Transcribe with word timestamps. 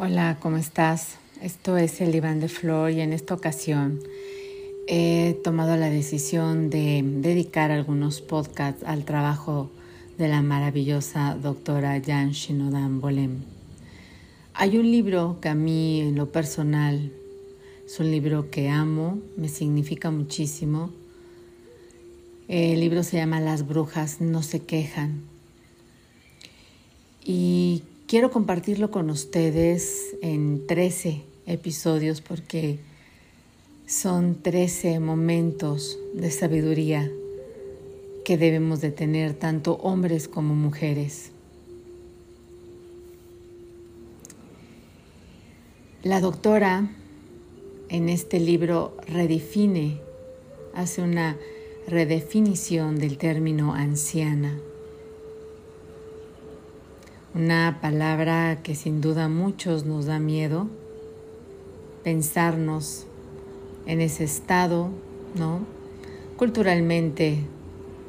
Hola, 0.00 0.38
¿cómo 0.38 0.58
estás? 0.58 1.16
Esto 1.42 1.76
es 1.76 2.00
el 2.00 2.14
Iván 2.14 2.38
de 2.38 2.46
Flor 2.46 2.92
y 2.92 3.00
en 3.00 3.12
esta 3.12 3.34
ocasión 3.34 3.98
he 4.86 5.36
tomado 5.42 5.76
la 5.76 5.90
decisión 5.90 6.70
de 6.70 7.02
dedicar 7.04 7.72
algunos 7.72 8.20
podcasts 8.20 8.84
al 8.84 9.04
trabajo 9.04 9.72
de 10.16 10.28
la 10.28 10.40
maravillosa 10.40 11.34
doctora 11.34 12.00
Jan 12.00 12.30
Shinodan 12.30 13.00
Bolem. 13.00 13.40
Hay 14.54 14.78
un 14.78 14.88
libro 14.88 15.38
que 15.40 15.48
a 15.48 15.56
mí 15.56 16.02
en 16.02 16.14
lo 16.14 16.30
personal 16.30 17.10
es 17.84 17.98
un 17.98 18.12
libro 18.12 18.52
que 18.52 18.68
amo, 18.68 19.18
me 19.36 19.48
significa 19.48 20.12
muchísimo. 20.12 20.92
El 22.46 22.78
libro 22.78 23.02
se 23.02 23.16
llama 23.16 23.40
Las 23.40 23.66
brujas 23.66 24.20
no 24.20 24.44
se 24.44 24.60
quejan. 24.60 25.24
Y 27.24 27.82
Quiero 28.08 28.30
compartirlo 28.30 28.90
con 28.90 29.10
ustedes 29.10 30.16
en 30.22 30.66
13 30.66 31.24
episodios 31.44 32.22
porque 32.22 32.78
son 33.86 34.40
13 34.40 34.98
momentos 34.98 35.98
de 36.14 36.30
sabiduría 36.30 37.12
que 38.24 38.38
debemos 38.38 38.80
de 38.80 38.92
tener 38.92 39.34
tanto 39.34 39.74
hombres 39.74 40.26
como 40.26 40.54
mujeres. 40.54 41.32
La 46.02 46.22
doctora 46.22 46.88
en 47.90 48.08
este 48.08 48.40
libro 48.40 48.96
redefine, 49.06 50.00
hace 50.72 51.02
una 51.02 51.36
redefinición 51.86 52.98
del 52.98 53.18
término 53.18 53.74
anciana 53.74 54.58
una 57.34 57.78
palabra 57.80 58.62
que 58.62 58.74
sin 58.74 59.00
duda 59.00 59.24
a 59.24 59.28
muchos 59.28 59.84
nos 59.84 60.06
da 60.06 60.18
miedo, 60.18 60.68
pensarnos 62.02 63.06
en 63.86 64.00
ese 64.00 64.24
estado, 64.24 64.90
¿no? 65.34 65.60
Culturalmente, 66.36 67.38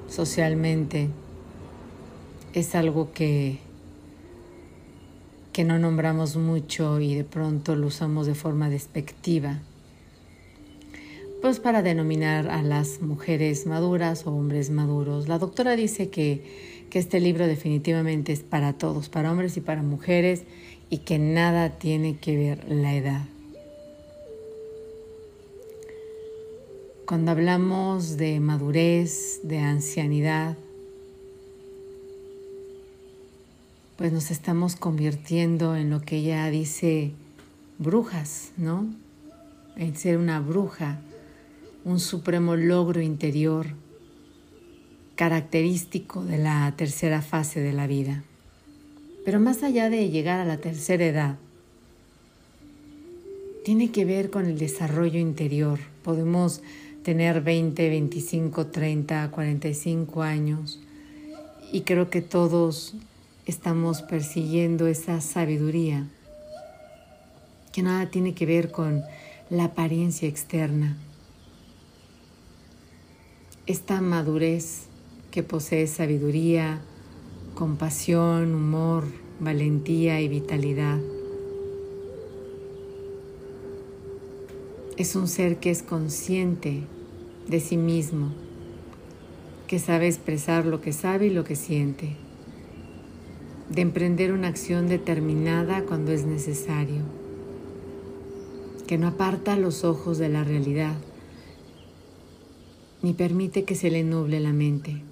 socialmente, 0.07 1.09
es 2.53 2.75
algo 2.75 3.11
que, 3.11 3.59
que 5.53 5.63
no 5.63 5.79
nombramos 5.79 6.35
mucho 6.35 6.99
y 6.99 7.15
de 7.15 7.23
pronto 7.23 7.75
lo 7.75 7.87
usamos 7.87 8.27
de 8.27 8.35
forma 8.35 8.69
despectiva, 8.69 9.59
pues 11.41 11.59
para 11.59 11.81
denominar 11.81 12.49
a 12.49 12.61
las 12.61 13.01
mujeres 13.01 13.65
maduras 13.65 14.25
o 14.25 14.31
hombres 14.31 14.69
maduros. 14.69 15.27
La 15.27 15.39
doctora 15.39 15.75
dice 15.75 16.09
que 16.09 16.78
que 16.89 16.99
este 16.99 17.19
libro 17.19 17.47
definitivamente 17.47 18.31
es 18.31 18.41
para 18.41 18.73
todos, 18.73 19.09
para 19.09 19.31
hombres 19.31 19.55
y 19.57 19.61
para 19.61 19.81
mujeres, 19.83 20.43
y 20.89 20.99
que 20.99 21.19
nada 21.19 21.77
tiene 21.77 22.17
que 22.17 22.35
ver 22.35 22.65
la 22.69 22.95
edad. 22.95 23.21
Cuando 27.05 27.31
hablamos 27.31 28.17
de 28.17 28.39
madurez, 28.39 29.39
de 29.43 29.59
ancianidad, 29.59 30.57
pues 33.97 34.11
nos 34.11 34.31
estamos 34.31 34.75
convirtiendo 34.75 35.75
en 35.75 35.89
lo 35.89 36.01
que 36.01 36.17
ella 36.17 36.49
dice 36.49 37.11
brujas, 37.79 38.51
¿no? 38.57 38.87
En 39.75 39.95
ser 39.95 40.17
una 40.17 40.39
bruja, 40.39 41.01
un 41.83 41.99
supremo 41.99 42.55
logro 42.55 43.01
interior 43.01 43.67
característico 45.19 46.23
de 46.23 46.37
la 46.37 46.73
tercera 46.77 47.21
fase 47.21 47.59
de 47.59 47.73
la 47.73 47.87
vida. 47.87 48.23
Pero 49.25 49.41
más 49.41 49.63
allá 49.63 49.89
de 49.89 50.09
llegar 50.09 50.39
a 50.39 50.45
la 50.45 50.59
tercera 50.59 51.05
edad, 51.05 51.35
tiene 53.65 53.91
que 53.91 54.05
ver 54.05 54.29
con 54.29 54.45
el 54.45 54.57
desarrollo 54.57 55.19
interior. 55.19 55.79
Podemos 56.05 56.61
tener 57.03 57.41
20, 57.41 57.89
25, 57.89 58.67
30, 58.67 59.29
45 59.29 60.21
años 60.21 60.79
y 61.73 61.81
creo 61.81 62.09
que 62.09 62.21
todos 62.21 62.95
estamos 63.45 64.01
persiguiendo 64.01 64.87
esa 64.87 65.19
sabiduría 65.19 66.07
que 67.73 67.81
nada 67.81 68.09
tiene 68.09 68.33
que 68.33 68.45
ver 68.45 68.71
con 68.71 69.03
la 69.49 69.65
apariencia 69.65 70.29
externa. 70.29 70.95
Esta 73.65 73.99
madurez 73.99 74.88
que 75.31 75.43
posee 75.43 75.85
sabiduría, 75.87 76.81
compasión, 77.55 78.55
humor, 78.55 79.03
valentía 79.39 80.21
y 80.21 80.27
vitalidad. 80.27 80.99
Es 84.97 85.15
un 85.15 85.27
ser 85.27 85.57
que 85.57 85.69
es 85.69 85.83
consciente 85.83 86.83
de 87.47 87.59
sí 87.59 87.77
mismo, 87.77 88.33
que 89.67 89.79
sabe 89.79 90.07
expresar 90.07 90.65
lo 90.65 90.81
que 90.81 90.93
sabe 90.93 91.27
y 91.27 91.29
lo 91.29 91.43
que 91.43 91.55
siente, 91.55 92.15
de 93.69 93.81
emprender 93.81 94.33
una 94.33 94.47
acción 94.47 94.87
determinada 94.87 95.83
cuando 95.83 96.11
es 96.11 96.25
necesario, 96.25 97.03
que 98.87 98.97
no 98.97 99.07
aparta 99.07 99.55
los 99.55 99.83
ojos 99.83 100.17
de 100.17 100.29
la 100.29 100.43
realidad, 100.43 100.97
ni 103.01 103.13
permite 103.13 103.63
que 103.63 103.75
se 103.75 103.91
le 103.91 104.03
nuble 104.03 104.39
la 104.39 104.51
mente. 104.51 105.08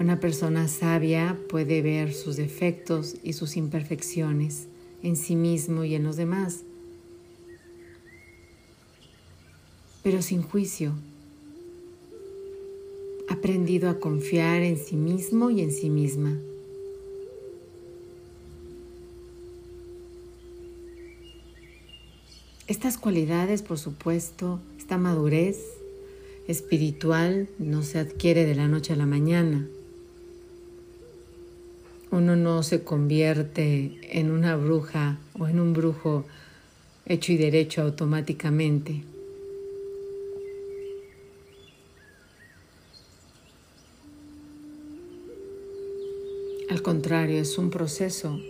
Una 0.00 0.18
persona 0.18 0.66
sabia 0.66 1.38
puede 1.50 1.82
ver 1.82 2.14
sus 2.14 2.36
defectos 2.36 3.16
y 3.22 3.34
sus 3.34 3.58
imperfecciones 3.58 4.66
en 5.02 5.14
sí 5.14 5.36
mismo 5.36 5.84
y 5.84 5.94
en 5.94 6.04
los 6.04 6.16
demás, 6.16 6.62
pero 10.02 10.22
sin 10.22 10.40
juicio. 10.40 10.94
Aprendido 13.28 13.90
a 13.90 14.00
confiar 14.00 14.62
en 14.62 14.78
sí 14.78 14.96
mismo 14.96 15.50
y 15.50 15.60
en 15.60 15.70
sí 15.70 15.90
misma. 15.90 16.40
Estas 22.66 22.96
cualidades, 22.96 23.60
por 23.60 23.78
supuesto, 23.78 24.60
esta 24.78 24.96
madurez 24.96 25.58
espiritual 26.48 27.50
no 27.58 27.82
se 27.82 27.98
adquiere 27.98 28.46
de 28.46 28.54
la 28.54 28.66
noche 28.66 28.94
a 28.94 28.96
la 28.96 29.04
mañana 29.04 29.68
uno 32.10 32.36
no 32.36 32.62
se 32.62 32.82
convierte 32.82 33.98
en 34.02 34.30
una 34.30 34.56
bruja 34.56 35.18
o 35.38 35.46
en 35.46 35.60
un 35.60 35.72
brujo 35.72 36.24
hecho 37.06 37.32
y 37.32 37.36
derecho 37.36 37.82
automáticamente. 37.82 39.02
Al 46.68 46.82
contrario, 46.82 47.40
es 47.40 47.58
un 47.58 47.70
proceso 47.70 48.40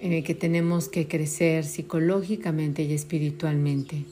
en 0.00 0.12
el 0.12 0.24
que 0.24 0.34
tenemos 0.34 0.88
que 0.88 1.08
crecer 1.08 1.64
psicológicamente 1.64 2.82
y 2.82 2.92
espiritualmente. 2.92 4.04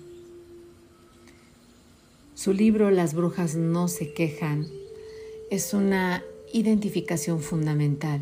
Su 2.34 2.52
libro 2.52 2.90
Las 2.90 3.14
brujas 3.14 3.54
no 3.54 3.86
se 3.88 4.12
quejan 4.12 4.66
es 5.50 5.74
una 5.74 6.22
identificación 6.52 7.40
fundamental. 7.40 8.20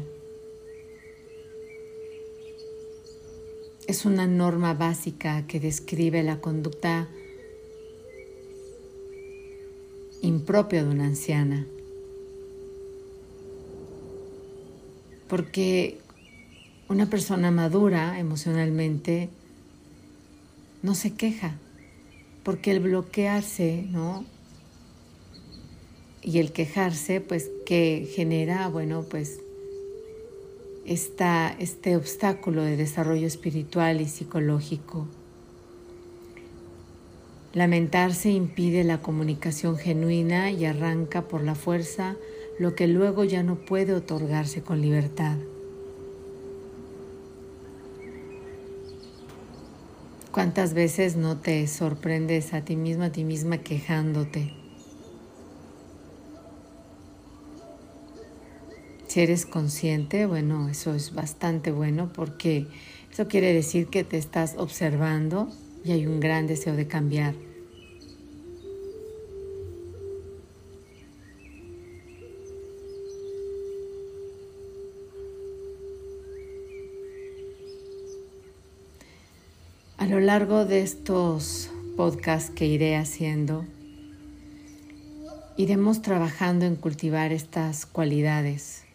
Es 3.87 4.05
una 4.05 4.27
norma 4.27 4.75
básica 4.75 5.47
que 5.47 5.61
describe 5.61 6.23
la 6.23 6.41
conducta 6.41 7.09
impropia 10.21 10.85
de 10.85 10.91
una 10.91 11.07
anciana. 11.07 11.67
Porque 15.29 15.99
una 16.89 17.09
persona 17.09 17.51
madura 17.51 18.19
emocionalmente 18.19 19.31
no 20.83 20.95
se 20.95 21.15
queja, 21.15 21.59
porque 22.43 22.71
el 22.71 22.81
bloquearse, 22.81 23.87
¿no? 23.91 24.25
y 26.29 26.39
el 26.41 26.53
quejarse, 26.53 27.23
pues 27.23 27.51
que 27.69 28.09
genera, 28.15 28.67
bueno, 28.69 29.05
pues 29.11 29.41
esta, 30.87 31.55
este 31.59 31.97
obstáculo 31.97 32.63
de 32.63 32.79
desarrollo 32.79 33.27
espiritual 33.27 34.01
y 34.01 34.09
psicológico. 34.09 35.07
Lamentarse 37.53 38.31
impide 38.31 38.85
la 38.85 39.03
comunicación 39.03 39.77
genuina 39.77 40.51
y 40.51 40.65
arranca 40.65 41.29
por 41.29 41.45
la 41.45 41.55
fuerza 41.55 42.17
lo 42.59 42.75
que 42.75 42.87
luego 42.87 43.25
ya 43.25 43.43
no 43.43 43.57
puede 43.57 43.93
otorgarse 43.93 44.63
con 44.63 44.81
libertad. 44.81 45.37
¿Cuántas 50.33 50.73
veces 50.73 51.17
no 51.17 51.37
te 51.37 51.67
sorprendes 51.67 52.55
a 52.55 52.65
ti 52.65 52.77
misma, 52.77 53.07
a 53.07 53.13
ti 53.13 53.25
misma 53.25 53.59
quejándote? 53.59 54.58
Eres 59.23 59.47
consciente, 59.47 60.27
bueno, 60.27 60.69
eso 60.69 60.95
es 60.95 61.15
bastante 61.15 61.71
bueno 61.71 62.11
porque 62.13 62.67
eso 63.11 63.29
quiere 63.29 63.53
decir 63.53 63.87
que 63.87 64.05
te 64.05 64.19
estás 64.19 64.55
observando 64.59 65.49
y 65.85 65.93
hay 65.93 66.07
un 66.07 66.21
gran 66.21 66.47
deseo 66.47 66.77
de 66.77 66.87
cambiar. 66.87 67.35
A 79.97 80.07
lo 80.07 80.21
largo 80.21 80.65
de 80.65 80.83
estos 80.83 81.71
podcasts 81.97 82.51
que 82.51 82.67
iré 82.67 82.97
haciendo, 82.97 83.65
iremos 85.57 86.03
trabajando 86.03 86.67
en 86.67 86.77
cultivar 86.77 87.33
estas 87.33 87.85
cualidades 87.85 88.88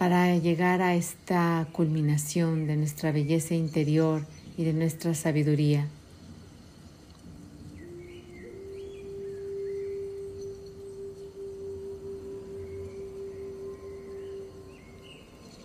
para 0.00 0.34
llegar 0.34 0.80
a 0.80 0.94
esta 0.94 1.68
culminación 1.72 2.66
de 2.66 2.74
nuestra 2.74 3.12
belleza 3.12 3.54
interior 3.54 4.22
y 4.56 4.64
de 4.64 4.72
nuestra 4.72 5.12
sabiduría. 5.14 5.86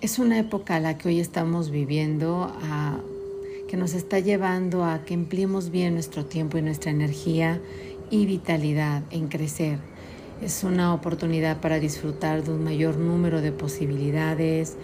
Es 0.02 0.20
una 0.20 0.38
época 0.38 0.76
a 0.76 0.80
la 0.82 0.98
que 0.98 1.08
hoy 1.08 1.22
estamos 1.22 1.72
viviendo, 1.72 2.54
que 3.70 3.78
nos 3.78 3.94
está 3.94 4.20
llevando 4.20 4.84
a 4.84 5.06
que 5.06 5.14
empleemos 5.14 5.70
bien 5.70 5.94
nuestro 5.94 6.26
tiempo 6.26 6.58
y 6.58 6.62
nuestra 6.62 6.92
energía 6.92 7.62
y 8.10 8.26
vitalidad 8.26 9.02
en 9.12 9.30
crecer 9.30 9.95
es 10.42 10.64
una 10.64 10.94
oportunidad 10.94 11.62
para 11.62 11.80
disfrutar 11.80 12.44
de 12.44 12.52
un 12.52 12.64
mayor 12.64 12.98
número 12.98 13.42
de 13.42 13.52
posibilidades, 13.52 14.76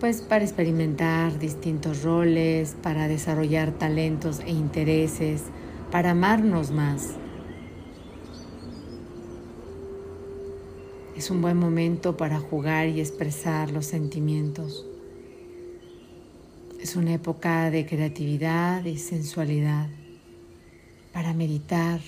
pues 0.00 0.20
para 0.20 0.44
experimentar 0.44 1.38
distintos 1.38 2.02
roles, 2.02 2.76
para 2.82 3.08
desarrollar 3.08 3.72
talentos 3.72 4.40
e 4.40 4.50
intereses, 4.50 5.44
para 5.90 6.10
amarnos 6.10 6.70
más. 6.70 7.14
Es 11.16 11.30
un 11.30 11.40
buen 11.40 11.56
momento 11.56 12.16
para 12.16 12.38
jugar 12.38 12.88
y 12.88 13.00
expresar 13.00 13.70
los 13.70 13.86
sentimientos. 13.86 14.84
Es 16.80 16.96
una 16.96 17.14
época 17.14 17.70
de 17.70 17.86
creatividad 17.86 18.84
y 18.84 18.98
sensualidad, 18.98 19.88
para 21.12 21.32
meditar, 21.32 22.00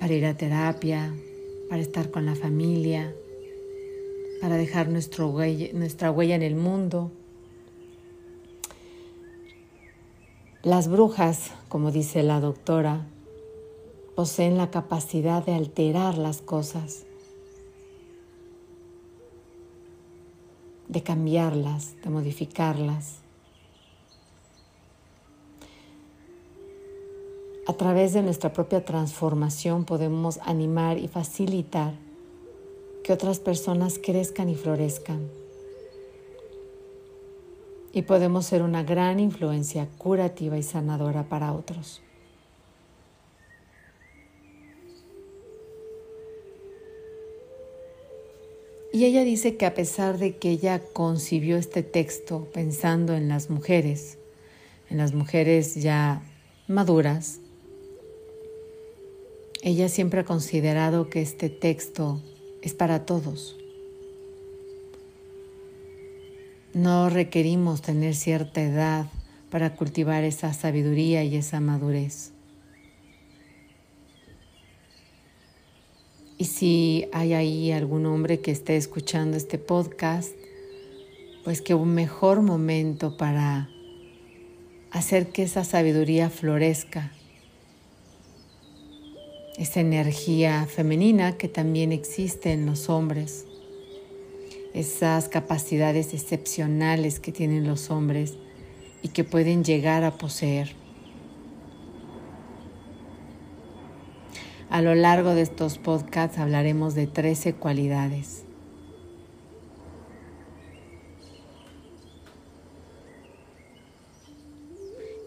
para 0.00 0.14
ir 0.14 0.24
a 0.24 0.36
terapia, 0.36 1.14
para 1.68 1.82
estar 1.82 2.10
con 2.10 2.24
la 2.24 2.34
familia, 2.34 3.14
para 4.40 4.56
dejar 4.56 4.88
nuestra 4.88 5.26
huella 5.26 6.34
en 6.34 6.42
el 6.42 6.56
mundo. 6.56 7.12
Las 10.62 10.88
brujas, 10.88 11.52
como 11.68 11.92
dice 11.92 12.22
la 12.22 12.40
doctora, 12.40 13.06
poseen 14.16 14.56
la 14.56 14.70
capacidad 14.70 15.44
de 15.44 15.54
alterar 15.54 16.16
las 16.18 16.40
cosas, 16.40 17.04
de 20.88 21.02
cambiarlas, 21.02 21.94
de 22.02 22.10
modificarlas. 22.10 23.19
A 27.66 27.74
través 27.74 28.12
de 28.12 28.22
nuestra 28.22 28.52
propia 28.52 28.84
transformación 28.84 29.84
podemos 29.84 30.38
animar 30.42 30.98
y 30.98 31.08
facilitar 31.08 31.94
que 33.04 33.12
otras 33.12 33.38
personas 33.38 34.00
crezcan 34.02 34.48
y 34.48 34.54
florezcan. 34.54 35.28
Y 37.92 38.02
podemos 38.02 38.46
ser 38.46 38.62
una 38.62 38.82
gran 38.82 39.20
influencia 39.20 39.88
curativa 39.98 40.56
y 40.56 40.62
sanadora 40.62 41.24
para 41.24 41.52
otros. 41.52 42.02
Y 48.92 49.04
ella 49.04 49.22
dice 49.22 49.56
que 49.56 49.66
a 49.66 49.74
pesar 49.74 50.18
de 50.18 50.36
que 50.36 50.50
ella 50.50 50.82
concibió 50.92 51.56
este 51.56 51.82
texto 51.82 52.48
pensando 52.52 53.14
en 53.14 53.28
las 53.28 53.48
mujeres, 53.48 54.18
en 54.88 54.98
las 54.98 55.14
mujeres 55.14 55.76
ya 55.76 56.22
maduras, 56.66 57.40
ella 59.62 59.88
siempre 59.90 60.20
ha 60.20 60.24
considerado 60.24 61.10
que 61.10 61.20
este 61.20 61.50
texto 61.50 62.20
es 62.62 62.72
para 62.72 63.04
todos. 63.04 63.56
No 66.72 67.10
requerimos 67.10 67.82
tener 67.82 68.14
cierta 68.14 68.62
edad 68.62 69.06
para 69.50 69.76
cultivar 69.76 70.24
esa 70.24 70.54
sabiduría 70.54 71.24
y 71.24 71.36
esa 71.36 71.60
madurez. 71.60 72.32
Y 76.38 76.46
si 76.46 77.06
hay 77.12 77.34
ahí 77.34 77.70
algún 77.70 78.06
hombre 78.06 78.40
que 78.40 78.52
esté 78.52 78.76
escuchando 78.76 79.36
este 79.36 79.58
podcast, 79.58 80.32
pues 81.44 81.60
que 81.60 81.74
un 81.74 81.92
mejor 81.92 82.40
momento 82.40 83.18
para 83.18 83.68
hacer 84.90 85.32
que 85.32 85.42
esa 85.42 85.64
sabiduría 85.64 86.30
florezca 86.30 87.12
esa 89.60 89.80
energía 89.80 90.64
femenina 90.64 91.36
que 91.36 91.46
también 91.46 91.92
existe 91.92 92.50
en 92.50 92.64
los 92.64 92.88
hombres, 92.88 93.44
esas 94.72 95.28
capacidades 95.28 96.14
excepcionales 96.14 97.20
que 97.20 97.30
tienen 97.30 97.68
los 97.68 97.90
hombres 97.90 98.38
y 99.02 99.08
que 99.08 99.22
pueden 99.22 99.62
llegar 99.62 100.02
a 100.02 100.16
poseer. 100.16 100.74
A 104.70 104.80
lo 104.80 104.94
largo 104.94 105.34
de 105.34 105.42
estos 105.42 105.76
podcasts 105.76 106.38
hablaremos 106.38 106.94
de 106.94 107.06
13 107.06 107.52
cualidades. 107.52 108.44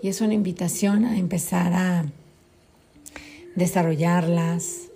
Y 0.02 0.08
es 0.08 0.22
una 0.22 0.34
invitación 0.34 1.06
a 1.06 1.20
empezar 1.20 1.74
a 1.74 2.06
desarrollarlas 3.56 4.90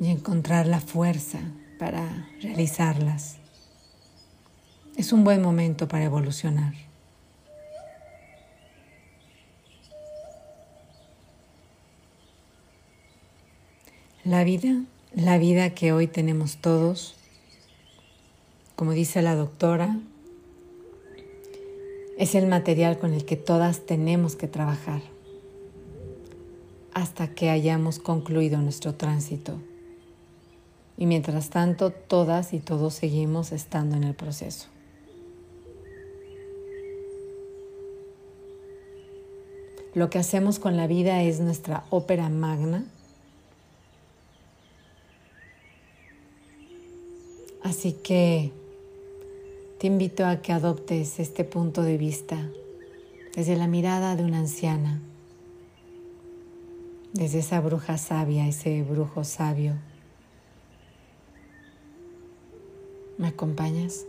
y 0.00 0.08
encontrar 0.08 0.66
la 0.66 0.80
fuerza 0.80 1.40
para 1.78 2.28
realizarlas. 2.40 3.36
Es 4.96 5.12
un 5.12 5.24
buen 5.24 5.42
momento 5.42 5.88
para 5.88 6.04
evolucionar. 6.04 6.74
La 14.24 14.44
vida, 14.44 14.82
la 15.14 15.38
vida 15.38 15.70
que 15.70 15.92
hoy 15.92 16.06
tenemos 16.06 16.58
todos, 16.58 17.16
como 18.76 18.92
dice 18.92 19.22
la 19.22 19.34
doctora, 19.34 19.98
es 22.20 22.34
el 22.34 22.46
material 22.46 22.98
con 22.98 23.14
el 23.14 23.24
que 23.24 23.36
todas 23.36 23.86
tenemos 23.86 24.36
que 24.36 24.46
trabajar 24.46 25.00
hasta 26.92 27.28
que 27.28 27.48
hayamos 27.48 27.98
concluido 27.98 28.58
nuestro 28.58 28.94
tránsito. 28.94 29.54
Y 30.98 31.06
mientras 31.06 31.48
tanto, 31.48 31.92
todas 31.92 32.52
y 32.52 32.60
todos 32.60 32.92
seguimos 32.92 33.52
estando 33.52 33.96
en 33.96 34.04
el 34.04 34.12
proceso. 34.12 34.66
Lo 39.94 40.10
que 40.10 40.18
hacemos 40.18 40.58
con 40.58 40.76
la 40.76 40.86
vida 40.86 41.22
es 41.22 41.40
nuestra 41.40 41.86
ópera 41.88 42.28
magna. 42.28 42.84
Así 47.62 47.94
que 47.94 48.52
te 49.80 49.86
invito 49.86 50.26
a 50.26 50.42
que 50.42 50.52
adoptes 50.52 51.18
este 51.20 51.42
punto 51.42 51.82
de 51.82 51.96
vista 51.96 52.36
desde 53.34 53.56
la 53.56 53.66
mirada 53.66 54.14
de 54.14 54.22
una 54.22 54.40
anciana, 54.40 55.00
desde 57.14 57.38
esa 57.38 57.62
bruja 57.62 57.96
sabia, 57.96 58.46
ese 58.46 58.82
brujo 58.82 59.24
sabio. 59.24 59.72
¿Me 63.16 63.28
acompañas? 63.28 64.04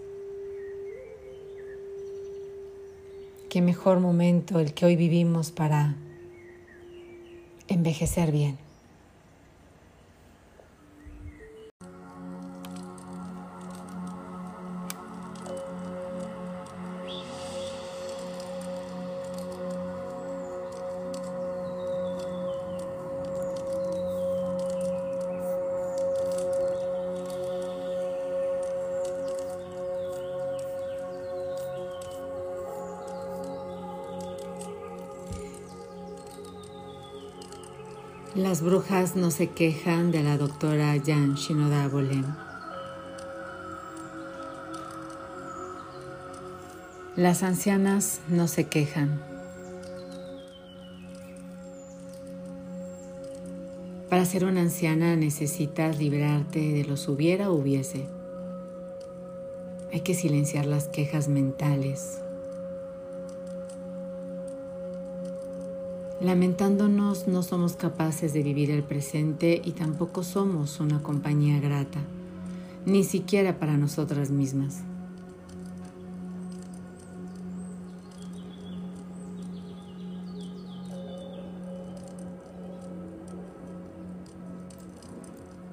Qué 3.49 3.61
mejor 3.61 4.01
momento 4.01 4.59
el 4.59 4.73
que 4.73 4.85
hoy 4.85 4.97
vivimos 4.97 5.51
para 5.51 5.95
envejecer 7.69 8.33
bien. 8.33 8.57
Las 38.61 38.69
brujas 38.69 39.15
no 39.15 39.31
se 39.31 39.47
quejan 39.47 40.11
de 40.11 40.21
la 40.21 40.37
doctora 40.37 40.93
Jan 41.03 41.33
Shinoda 41.33 41.87
Bolem. 41.87 42.25
Las 47.15 47.41
ancianas 47.41 48.19
no 48.27 48.47
se 48.47 48.65
quejan. 48.65 49.19
Para 54.11 54.25
ser 54.25 54.45
una 54.45 54.61
anciana 54.61 55.15
necesitas 55.15 55.97
librarte 55.97 56.59
de 56.59 56.83
los 56.83 57.07
hubiera 57.07 57.49
o 57.49 57.55
hubiese. 57.55 58.05
Hay 59.91 60.01
que 60.01 60.13
silenciar 60.13 60.67
las 60.67 60.87
quejas 60.87 61.29
mentales. 61.29 62.20
Lamentándonos 66.21 67.27
no 67.27 67.41
somos 67.41 67.75
capaces 67.75 68.31
de 68.31 68.43
vivir 68.43 68.69
el 68.69 68.83
presente 68.83 69.59
y 69.65 69.71
tampoco 69.71 70.21
somos 70.21 70.79
una 70.79 71.01
compañía 71.01 71.59
grata, 71.59 71.97
ni 72.85 73.03
siquiera 73.03 73.57
para 73.57 73.75
nosotras 73.75 74.29
mismas. 74.29 74.83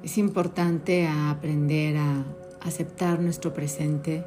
Es 0.03 0.17
importante 0.17 1.07
aprender 1.07 1.99
a 1.99 2.25
aceptar 2.63 3.21
nuestro 3.21 3.53
presente, 3.53 4.25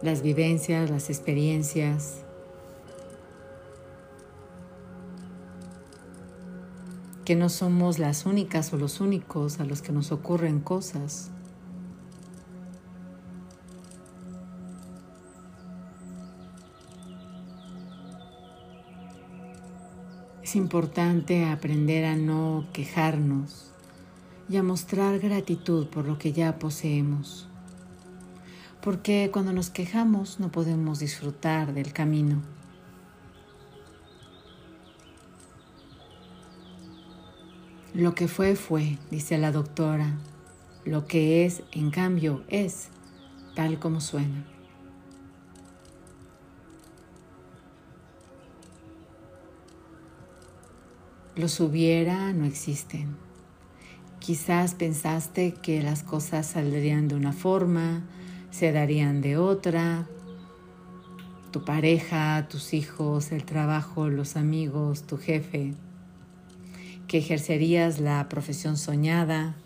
las 0.00 0.22
vivencias, 0.22 0.88
las 0.88 1.10
experiencias, 1.10 2.24
que 7.30 7.36
no 7.36 7.48
somos 7.48 8.00
las 8.00 8.26
únicas 8.26 8.72
o 8.72 8.76
los 8.76 9.00
únicos 9.00 9.60
a 9.60 9.64
los 9.64 9.82
que 9.82 9.92
nos 9.92 10.10
ocurren 10.10 10.58
cosas. 10.58 11.30
Es 20.42 20.56
importante 20.56 21.44
aprender 21.44 22.04
a 22.04 22.16
no 22.16 22.66
quejarnos 22.72 23.70
y 24.48 24.56
a 24.56 24.64
mostrar 24.64 25.20
gratitud 25.20 25.86
por 25.86 26.06
lo 26.06 26.18
que 26.18 26.32
ya 26.32 26.58
poseemos. 26.58 27.46
Porque 28.82 29.30
cuando 29.32 29.52
nos 29.52 29.70
quejamos 29.70 30.40
no 30.40 30.50
podemos 30.50 30.98
disfrutar 30.98 31.74
del 31.74 31.92
camino. 31.92 32.42
Lo 37.94 38.14
que 38.14 38.28
fue 38.28 38.54
fue, 38.54 38.98
dice 39.10 39.36
la 39.36 39.50
doctora. 39.50 40.16
Lo 40.84 41.06
que 41.06 41.44
es, 41.44 41.64
en 41.72 41.90
cambio, 41.90 42.44
es 42.46 42.88
tal 43.56 43.80
como 43.80 44.00
suena. 44.00 44.44
Los 51.34 51.58
hubiera 51.58 52.32
no 52.32 52.44
existen. 52.44 53.16
Quizás 54.20 54.74
pensaste 54.74 55.54
que 55.54 55.82
las 55.82 56.04
cosas 56.04 56.46
saldrían 56.46 57.08
de 57.08 57.16
una 57.16 57.32
forma, 57.32 58.04
se 58.52 58.70
darían 58.70 59.20
de 59.20 59.36
otra. 59.36 60.06
Tu 61.50 61.64
pareja, 61.64 62.46
tus 62.48 62.72
hijos, 62.72 63.32
el 63.32 63.44
trabajo, 63.44 64.08
los 64.08 64.36
amigos, 64.36 65.02
tu 65.02 65.16
jefe. 65.16 65.74
Que 67.10 67.18
ejercerías 67.18 67.98
la 67.98 68.28
profesión 68.28 68.76
soñada, 68.76 69.56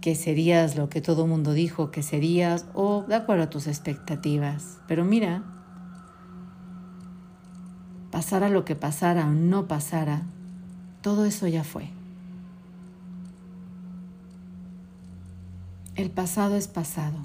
que 0.00 0.14
serías 0.14 0.76
lo 0.76 0.88
que 0.88 1.00
todo 1.00 1.26
mundo 1.26 1.52
dijo 1.52 1.90
que 1.90 2.04
serías 2.04 2.64
o 2.74 3.02
de 3.08 3.16
acuerdo 3.16 3.42
a 3.42 3.50
tus 3.50 3.66
expectativas. 3.66 4.78
Pero 4.86 5.04
mira, 5.04 5.42
pasara 8.12 8.50
lo 8.50 8.64
que 8.64 8.76
pasara 8.76 9.26
o 9.26 9.32
no 9.32 9.66
pasara, 9.66 10.22
todo 11.02 11.24
eso 11.24 11.48
ya 11.48 11.64
fue. 11.64 11.88
El 15.96 16.10
pasado 16.10 16.54
es 16.54 16.68
pasado. 16.68 17.18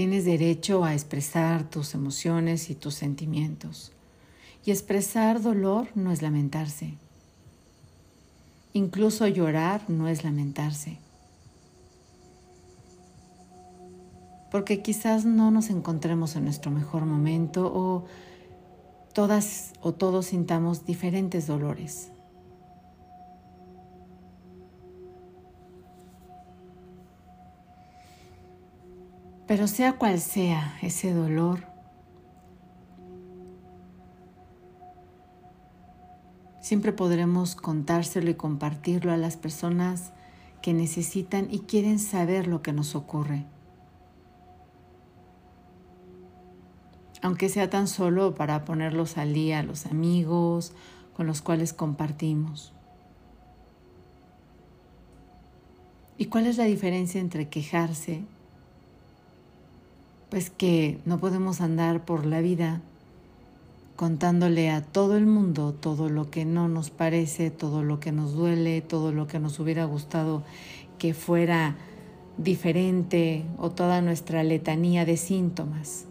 Tienes 0.00 0.24
derecho 0.24 0.82
a 0.82 0.94
expresar 0.94 1.68
tus 1.68 1.92
emociones 1.92 2.70
y 2.70 2.74
tus 2.74 2.94
sentimientos. 2.94 3.92
Y 4.64 4.70
expresar 4.70 5.42
dolor 5.42 5.88
no 5.94 6.10
es 6.10 6.22
lamentarse. 6.22 6.94
Incluso 8.72 9.26
llorar 9.26 9.82
no 9.88 10.08
es 10.08 10.24
lamentarse. 10.24 10.96
Porque 14.50 14.80
quizás 14.80 15.26
no 15.26 15.50
nos 15.50 15.68
encontremos 15.68 16.34
en 16.34 16.44
nuestro 16.44 16.70
mejor 16.70 17.04
momento 17.04 17.70
o 17.70 18.06
todas 19.12 19.74
o 19.82 19.92
todos 19.92 20.28
sintamos 20.28 20.86
diferentes 20.86 21.46
dolores. 21.46 22.08
Pero 29.50 29.66
sea 29.66 29.94
cual 29.94 30.20
sea 30.20 30.78
ese 30.80 31.12
dolor, 31.12 31.64
siempre 36.60 36.92
podremos 36.92 37.56
contárselo 37.56 38.30
y 38.30 38.34
compartirlo 38.34 39.10
a 39.10 39.16
las 39.16 39.36
personas 39.36 40.12
que 40.62 40.72
necesitan 40.72 41.48
y 41.50 41.62
quieren 41.62 41.98
saber 41.98 42.46
lo 42.46 42.62
que 42.62 42.72
nos 42.72 42.94
ocurre. 42.94 43.44
aunque 47.22 47.48
sea 47.48 47.68
tan 47.68 47.88
solo 47.88 48.36
para 48.36 48.64
ponerlos 48.64 49.18
al 49.18 49.34
día 49.34 49.58
a 49.58 49.62
los 49.64 49.84
amigos 49.86 50.72
con 51.12 51.26
los 51.26 51.42
cuales 51.42 51.72
compartimos. 51.72 52.72
¿Y 56.16 56.26
cuál 56.26 56.46
es 56.46 56.56
la 56.56 56.64
diferencia 56.64 57.20
entre 57.20 57.48
quejarse? 57.48 58.24
Pues 60.30 60.48
que 60.48 61.00
no 61.04 61.18
podemos 61.18 61.60
andar 61.60 62.04
por 62.04 62.24
la 62.24 62.40
vida 62.40 62.80
contándole 63.96 64.70
a 64.70 64.80
todo 64.80 65.16
el 65.16 65.26
mundo 65.26 65.74
todo 65.74 66.08
lo 66.08 66.30
que 66.30 66.44
no 66.44 66.68
nos 66.68 66.90
parece, 66.90 67.50
todo 67.50 67.82
lo 67.82 67.98
que 67.98 68.12
nos 68.12 68.32
duele, 68.32 68.80
todo 68.80 69.10
lo 69.10 69.26
que 69.26 69.40
nos 69.40 69.58
hubiera 69.58 69.84
gustado 69.86 70.44
que 70.98 71.14
fuera 71.14 71.76
diferente 72.38 73.44
o 73.58 73.70
toda 73.70 74.00
nuestra 74.02 74.44
letanía 74.44 75.04
de 75.04 75.16
síntomas. 75.16 76.06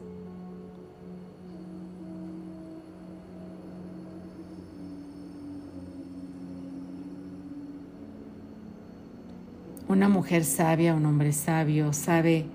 Una 9.88 10.10
mujer 10.10 10.44
sabia, 10.44 10.94
un 10.94 11.06
hombre 11.06 11.32
sabio, 11.32 11.94
sabe 11.94 12.46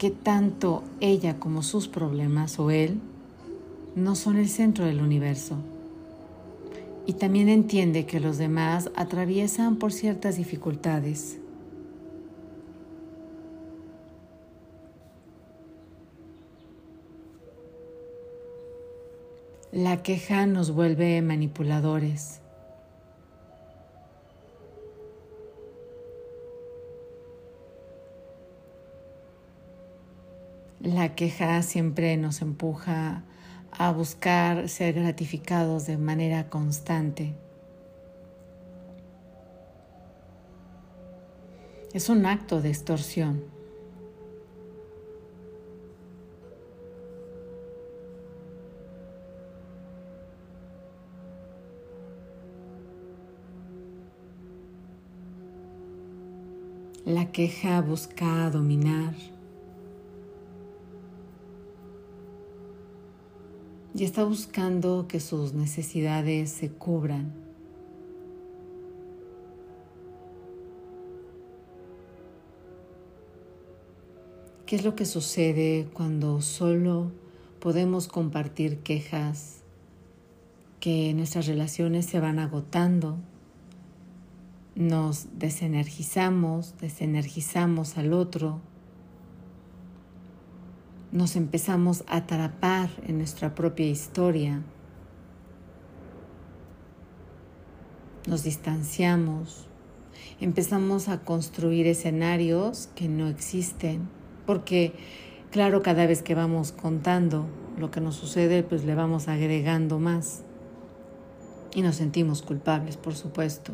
que 0.00 0.10
tanto 0.10 0.82
ella 1.00 1.38
como 1.38 1.62
sus 1.62 1.86
problemas 1.86 2.58
o 2.58 2.70
él 2.70 2.98
no 3.94 4.14
son 4.16 4.38
el 4.38 4.48
centro 4.48 4.86
del 4.86 5.02
universo. 5.02 5.56
Y 7.04 7.12
también 7.12 7.50
entiende 7.50 8.06
que 8.06 8.18
los 8.18 8.38
demás 8.38 8.90
atraviesan 8.96 9.76
por 9.76 9.92
ciertas 9.92 10.38
dificultades. 10.38 11.36
La 19.70 20.02
queja 20.02 20.46
nos 20.46 20.70
vuelve 20.70 21.20
manipuladores 21.20 22.40
La 30.82 31.14
queja 31.14 31.60
siempre 31.60 32.16
nos 32.16 32.40
empuja 32.40 33.22
a 33.70 33.92
buscar 33.92 34.66
ser 34.70 34.94
gratificados 34.94 35.84
de 35.86 35.98
manera 35.98 36.48
constante. 36.48 37.34
Es 41.92 42.08
un 42.08 42.24
acto 42.24 42.62
de 42.62 42.70
extorsión. 42.70 43.44
La 57.04 57.30
queja 57.32 57.82
busca 57.82 58.48
dominar 58.48 59.12
y 64.00 64.04
está 64.04 64.24
buscando 64.24 65.04
que 65.06 65.20
sus 65.20 65.52
necesidades 65.52 66.50
se 66.50 66.70
cubran. 66.70 67.34
¿Qué 74.64 74.76
es 74.76 74.84
lo 74.84 74.96
que 74.96 75.04
sucede 75.04 75.86
cuando 75.92 76.40
solo 76.40 77.12
podemos 77.60 78.08
compartir 78.08 78.78
quejas, 78.78 79.58
que 80.80 81.12
nuestras 81.12 81.46
relaciones 81.46 82.06
se 82.06 82.20
van 82.20 82.38
agotando, 82.38 83.18
nos 84.76 85.26
desenergizamos, 85.38 86.74
desenergizamos 86.80 87.98
al 87.98 88.14
otro, 88.14 88.62
nos 91.12 91.34
empezamos 91.34 92.04
a 92.06 92.18
atrapar 92.18 92.88
en 93.06 93.18
nuestra 93.18 93.54
propia 93.54 93.86
historia, 93.86 94.62
nos 98.26 98.44
distanciamos, 98.44 99.66
empezamos 100.40 101.08
a 101.08 101.20
construir 101.22 101.86
escenarios 101.86 102.88
que 102.94 103.08
no 103.08 103.26
existen, 103.28 104.08
porque 104.46 104.92
claro, 105.50 105.82
cada 105.82 106.06
vez 106.06 106.22
que 106.22 106.34
vamos 106.34 106.70
contando 106.70 107.46
lo 107.76 107.90
que 107.90 108.00
nos 108.00 108.14
sucede, 108.14 108.62
pues 108.62 108.84
le 108.84 108.94
vamos 108.94 109.26
agregando 109.26 109.98
más 109.98 110.42
y 111.74 111.82
nos 111.82 111.96
sentimos 111.96 112.42
culpables, 112.42 112.96
por 112.96 113.14
supuesto. 113.14 113.72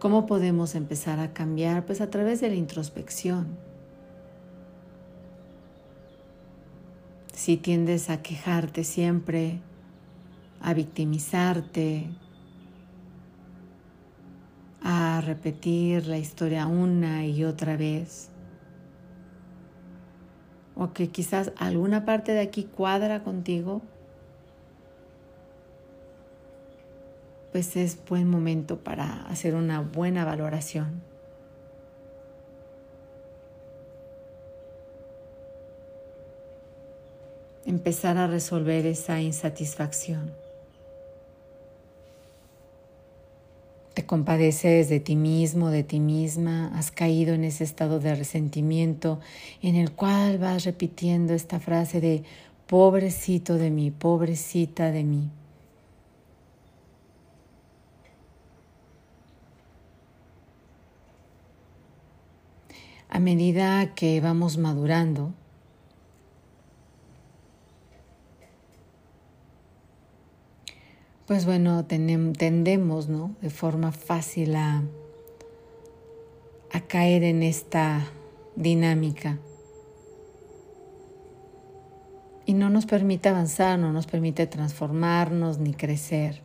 ¿Cómo 0.00 0.26
podemos 0.26 0.74
empezar 0.74 1.20
a 1.20 1.32
cambiar? 1.32 1.84
Pues 1.84 2.00
a 2.00 2.08
través 2.08 2.40
de 2.40 2.48
la 2.48 2.54
introspección 2.54 3.69
si 7.40 7.56
tiendes 7.56 8.10
a 8.10 8.20
quejarte 8.20 8.84
siempre, 8.84 9.60
a 10.60 10.74
victimizarte, 10.74 12.10
a 14.82 15.22
repetir 15.22 16.06
la 16.06 16.18
historia 16.18 16.66
una 16.66 17.24
y 17.24 17.44
otra 17.44 17.78
vez, 17.78 18.28
o 20.76 20.92
que 20.92 21.08
quizás 21.08 21.52
alguna 21.56 22.04
parte 22.04 22.32
de 22.32 22.40
aquí 22.40 22.64
cuadra 22.64 23.22
contigo, 23.22 23.80
pues 27.52 27.74
es 27.74 28.04
buen 28.06 28.28
momento 28.28 28.80
para 28.80 29.22
hacer 29.28 29.54
una 29.54 29.80
buena 29.80 30.26
valoración. 30.26 31.09
Empezar 37.70 38.18
a 38.18 38.26
resolver 38.26 38.84
esa 38.84 39.20
insatisfacción. 39.20 40.32
Te 43.94 44.04
compadeces 44.04 44.88
de 44.88 45.00
ti 45.00 45.16
mismo, 45.16 45.70
de 45.70 45.82
ti 45.82 46.00
misma, 46.00 46.70
has 46.76 46.90
caído 46.90 47.34
en 47.34 47.44
ese 47.44 47.64
estado 47.64 47.98
de 48.00 48.14
resentimiento 48.14 49.20
en 49.62 49.76
el 49.76 49.92
cual 49.92 50.38
vas 50.38 50.64
repitiendo 50.64 51.32
esta 51.32 51.58
frase 51.60 52.00
de 52.00 52.24
pobrecito 52.66 53.54
de 53.56 53.70
mí, 53.70 53.90
pobrecita 53.90 54.90
de 54.90 55.04
mí. 55.04 55.30
A 63.08 63.18
medida 63.18 63.94
que 63.94 64.20
vamos 64.20 64.56
madurando, 64.56 65.34
pues 71.30 71.46
bueno, 71.46 71.84
tendemos 71.84 73.08
¿no? 73.08 73.36
de 73.40 73.50
forma 73.50 73.92
fácil 73.92 74.56
a, 74.56 74.82
a 76.72 76.80
caer 76.88 77.22
en 77.22 77.44
esta 77.44 78.04
dinámica. 78.56 79.38
Y 82.46 82.54
no 82.54 82.68
nos 82.68 82.84
permite 82.84 83.28
avanzar, 83.28 83.78
no 83.78 83.92
nos 83.92 84.08
permite 84.08 84.48
transformarnos 84.48 85.58
ni 85.58 85.72
crecer. 85.72 86.42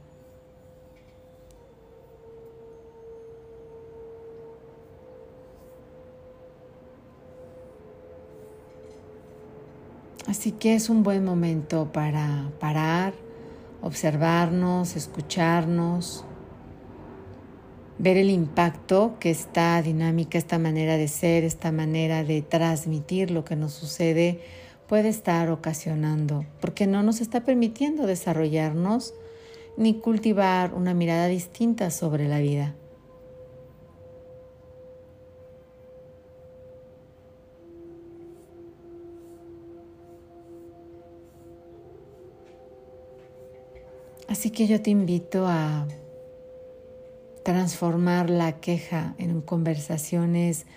Así 10.27 10.51
que 10.51 10.75
es 10.75 10.91
un 10.91 11.01
buen 11.01 11.25
momento 11.25 11.91
para 11.91 12.51
parar 12.59 13.24
observarnos, 13.85 14.95
escucharnos, 14.95 16.25
ver 17.99 18.17
el 18.17 18.31
impacto 18.31 19.17
que 19.19 19.29
esta 19.29 19.79
dinámica, 19.83 20.39
esta 20.39 20.57
manera 20.57 20.97
de 20.97 21.07
ser, 21.07 21.43
esta 21.43 21.71
manera 21.71 22.23
de 22.23 22.41
transmitir 22.41 23.29
lo 23.29 23.45
que 23.45 23.55
nos 23.55 23.73
sucede 23.73 24.41
puede 24.87 25.09
estar 25.09 25.51
ocasionando, 25.51 26.47
porque 26.61 26.87
no 26.87 27.03
nos 27.03 27.21
está 27.21 27.45
permitiendo 27.45 28.07
desarrollarnos 28.07 29.13
ni 29.77 29.99
cultivar 29.99 30.73
una 30.73 30.95
mirada 30.95 31.27
distinta 31.27 31.91
sobre 31.91 32.27
la 32.27 32.39
vida. 32.39 32.73
Así 44.45 44.51
que 44.51 44.67
yo 44.67 44.79
te 44.79 44.91
invito 44.91 45.47
a 45.47 45.87
transformar 47.43 48.29
la 48.29 48.59
queja 48.59 49.15
en 49.17 49.41
conversaciones 49.41 50.67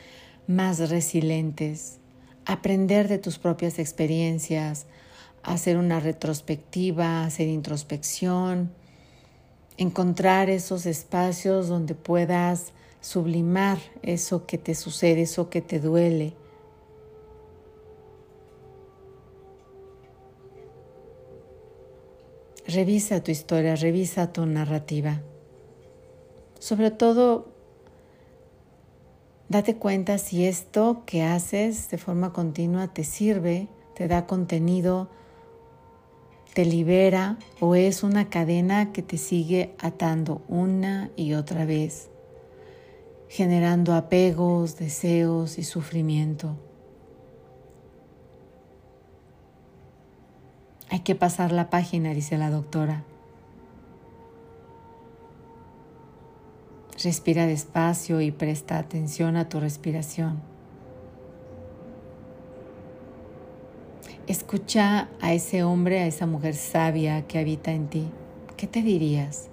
más 0.46 0.88
resilientes, 0.88 1.98
aprender 2.46 3.08
de 3.08 3.18
tus 3.18 3.38
propias 3.38 3.78
experiencias, 3.78 4.86
hacer 5.42 5.76
una 5.76 6.00
retrospectiva, 6.00 7.26
hacer 7.26 7.48
introspección, 7.48 8.72
encontrar 9.76 10.48
esos 10.48 10.86
espacios 10.86 11.68
donde 11.68 11.94
puedas 11.94 12.72
sublimar 13.02 13.76
eso 14.00 14.46
que 14.46 14.56
te 14.56 14.74
sucede, 14.74 15.20
eso 15.20 15.50
que 15.50 15.60
te 15.60 15.78
duele 15.78 16.32
Revisa 22.68 23.22
tu 23.24 23.30
historia, 23.30 23.76
revisa 23.76 24.30
tu 24.30 24.44
narrativa. 24.44 25.22
Sobre 26.58 26.90
todo, 26.90 27.48
date 29.48 29.76
cuenta 29.76 30.18
si 30.18 30.44
esto 30.44 31.02
que 31.06 31.22
haces 31.22 31.88
de 31.88 31.96
forma 31.96 32.34
continua 32.34 32.92
te 32.92 33.04
sirve, 33.04 33.68
te 33.94 34.06
da 34.06 34.26
contenido, 34.26 35.08
te 36.52 36.66
libera 36.66 37.38
o 37.58 37.74
es 37.74 38.02
una 38.02 38.28
cadena 38.28 38.92
que 38.92 39.00
te 39.00 39.16
sigue 39.16 39.74
atando 39.78 40.42
una 40.46 41.10
y 41.16 41.32
otra 41.32 41.64
vez, 41.64 42.10
generando 43.30 43.94
apegos, 43.94 44.76
deseos 44.76 45.56
y 45.56 45.64
sufrimiento. 45.64 46.67
Hay 50.90 51.00
que 51.00 51.14
pasar 51.14 51.52
la 51.52 51.70
página, 51.70 52.14
dice 52.14 52.38
la 52.38 52.50
doctora. 52.50 53.04
Respira 57.02 57.46
despacio 57.46 58.20
y 58.20 58.30
presta 58.30 58.78
atención 58.78 59.36
a 59.36 59.48
tu 59.48 59.60
respiración. 59.60 60.40
Escucha 64.26 65.08
a 65.20 65.32
ese 65.32 65.62
hombre, 65.62 66.00
a 66.00 66.06
esa 66.06 66.26
mujer 66.26 66.54
sabia 66.54 67.26
que 67.26 67.38
habita 67.38 67.72
en 67.72 67.88
ti. 67.88 68.08
¿Qué 68.56 68.66
te 68.66 68.82
dirías? 68.82 69.48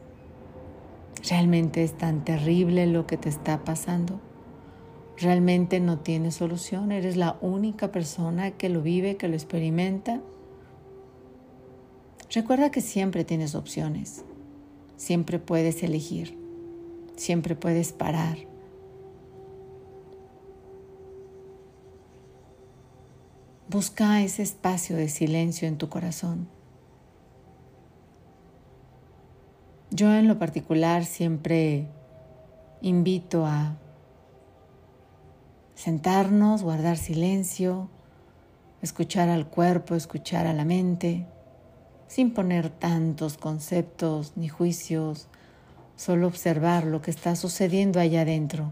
¿Realmente 1.30 1.84
es 1.84 1.98
tan 1.98 2.26
terrible 2.26 2.88
lo 2.88 3.08
que 3.08 3.18
te 3.18 3.30
está 3.30 3.64
pasando? 3.64 4.20
¿Realmente 5.18 5.80
no 5.80 6.00
tienes 6.00 6.36
solución? 6.36 6.92
¿Eres 6.92 7.16
la 7.16 7.38
única 7.42 7.92
persona 7.92 8.52
que 8.52 8.70
lo 8.70 8.82
vive, 8.82 9.18
que 9.18 9.28
lo 9.28 9.36
experimenta? 9.36 10.22
Recuerda 12.36 12.70
que 12.70 12.82
siempre 12.82 13.24
tienes 13.24 13.56
opciones, 13.56 14.26
siempre 14.98 15.40
puedes 15.40 15.82
elegir, 15.84 16.38
siempre 17.16 17.56
puedes 17.56 17.94
parar. 17.94 18.38
Busca 23.70 24.22
ese 24.22 24.44
espacio 24.44 24.98
de 24.98 25.08
silencio 25.08 25.66
en 25.66 25.78
tu 25.78 25.88
corazón. 25.88 26.50
Yo 29.92 30.14
en 30.14 30.28
lo 30.28 30.38
particular 30.38 31.06
siempre 31.06 31.88
invito 32.82 33.46
a 33.46 33.78
sentarnos, 35.74 36.64
guardar 36.64 36.98
silencio, 36.98 37.90
escuchar 38.82 39.30
al 39.30 39.48
cuerpo, 39.48 39.96
escuchar 39.96 40.48
a 40.48 40.54
la 40.54 40.66
mente 40.66 41.28
sin 42.08 42.34
poner 42.34 42.70
tantos 42.70 43.38
conceptos 43.38 44.34
ni 44.36 44.48
juicios, 44.48 45.28
solo 45.96 46.28
observar 46.28 46.86
lo 46.86 47.02
que 47.02 47.12
está 47.12 47.36
sucediendo 47.36 48.00
allá 48.00 48.22
adentro. 48.22 48.72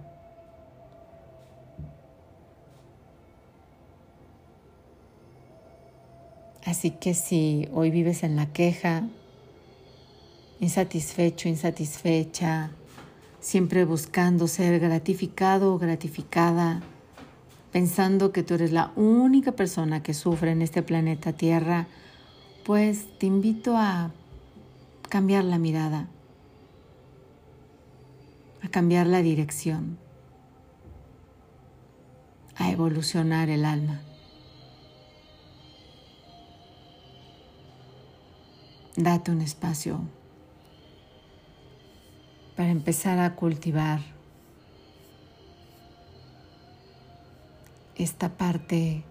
Así 6.65 6.91
que 6.91 7.13
si 7.13 7.67
hoy 7.73 7.91
vives 7.91 8.23
en 8.23 8.35
la 8.35 8.47
queja, 8.47 9.03
insatisfecho, 10.59 11.49
insatisfecha, 11.49 12.71
siempre 13.39 13.83
buscando 13.83 14.47
ser 14.47 14.79
gratificado 14.79 15.73
o 15.73 15.77
gratificada, 15.77 16.81
pensando 17.73 18.31
que 18.31 18.43
tú 18.43 18.53
eres 18.53 18.71
la 18.71 18.93
única 18.95 19.51
persona 19.51 20.01
que 20.01 20.13
sufre 20.13 20.51
en 20.51 20.61
este 20.61 20.81
planeta 20.81 21.33
Tierra, 21.33 21.87
pues 22.63 23.07
te 23.19 23.25
invito 23.25 23.75
a 23.77 24.11
cambiar 25.09 25.43
la 25.43 25.57
mirada, 25.57 26.07
a 28.61 28.69
cambiar 28.69 29.05
la 29.05 29.21
dirección, 29.21 29.97
a 32.55 32.71
evolucionar 32.71 33.49
el 33.49 33.65
alma. 33.65 34.01
Date 38.95 39.31
un 39.31 39.41
espacio 39.41 39.99
para 42.55 42.69
empezar 42.69 43.19
a 43.19 43.35
cultivar 43.35 43.99
esta 47.95 48.29
parte 48.37 49.03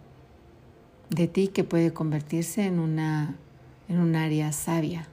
de 1.11 1.27
ti 1.27 1.49
que 1.49 1.65
puede 1.65 1.93
convertirse 1.93 2.65
en 2.65 2.79
una 2.79 3.37
en 3.93 4.01
un 4.01 4.17
área 4.17 4.51
sabia. 4.53 5.07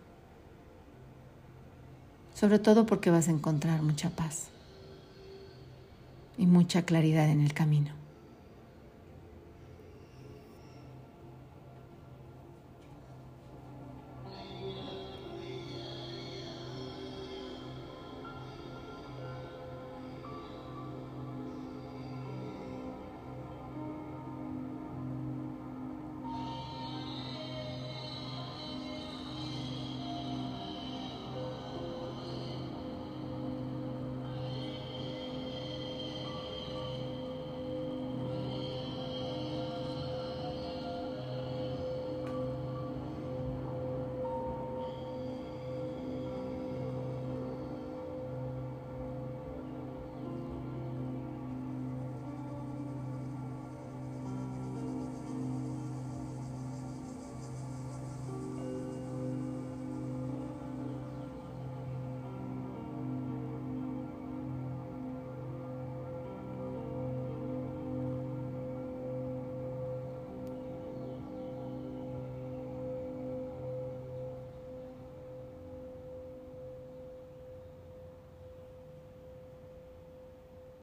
Sobre 2.34 2.60
todo 2.60 2.86
porque 2.86 3.12
vas 3.12 3.28
a 3.28 3.32
encontrar 3.32 3.82
mucha 3.82 4.10
paz 4.10 4.48
y 6.38 6.46
mucha 6.46 6.84
claridad 6.84 7.28
en 7.30 7.42
el 7.42 7.54
camino. 7.54 7.99